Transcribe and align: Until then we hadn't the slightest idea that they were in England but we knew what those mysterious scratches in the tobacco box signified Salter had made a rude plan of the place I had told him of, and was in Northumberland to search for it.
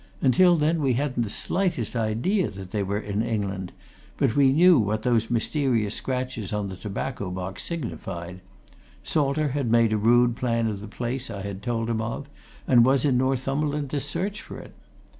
Until 0.19 0.57
then 0.57 0.81
we 0.81 0.93
hadn't 0.93 1.21
the 1.21 1.29
slightest 1.29 1.95
idea 1.95 2.49
that 2.49 2.71
they 2.71 2.81
were 2.81 2.97
in 2.97 3.21
England 3.21 3.71
but 4.17 4.35
we 4.35 4.51
knew 4.51 4.79
what 4.79 5.03
those 5.03 5.29
mysterious 5.29 5.93
scratches 5.93 6.51
in 6.51 6.69
the 6.69 6.75
tobacco 6.75 7.29
box 7.29 7.61
signified 7.65 8.41
Salter 9.03 9.49
had 9.49 9.69
made 9.69 9.93
a 9.93 9.97
rude 9.97 10.35
plan 10.35 10.65
of 10.65 10.79
the 10.79 10.87
place 10.87 11.29
I 11.29 11.43
had 11.43 11.61
told 11.61 11.87
him 11.87 12.01
of, 12.01 12.27
and 12.67 12.83
was 12.83 13.05
in 13.05 13.15
Northumberland 13.19 13.91
to 13.91 13.99
search 13.99 14.41
for 14.41 14.57
it. 14.57 14.73